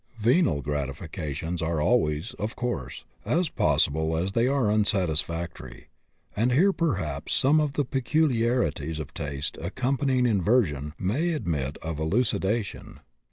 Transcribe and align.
Venal 0.17 0.63
gratifications 0.63 1.61
are 1.61 1.79
always, 1.79 2.33
of 2.39 2.55
course, 2.55 3.05
as 3.23 3.49
possible 3.49 4.17
as 4.17 4.31
they 4.31 4.47
are 4.47 4.71
unsatisfactory, 4.71 5.89
and 6.35 6.51
here 6.53 6.73
perhaps 6.73 7.33
some 7.33 7.59
of 7.61 7.73
the 7.73 7.85
peculiarities 7.85 8.99
of 8.99 9.13
taste 9.13 9.59
accompanying 9.61 10.25
inversion 10.25 10.95
may 10.97 11.33
admit 11.33 11.77
of 11.83 11.99
elucidation. 11.99 12.99